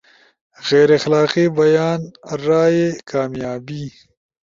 [0.67, 2.01] غیر اخلاقی بیان،
[2.45, 3.83] رائے، کامیابی